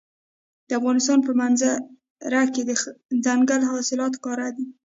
د 0.67 0.69
افغانستان 0.79 1.19
په 1.27 1.31
منظره 1.39 2.43
کې 2.53 2.61
دځنګل 3.25 3.61
حاصلات 3.69 4.11
ښکاره 4.19 4.47
دي. 4.57 4.65